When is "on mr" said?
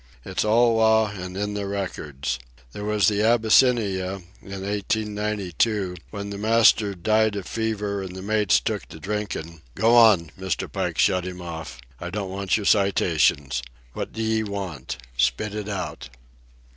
9.95-10.67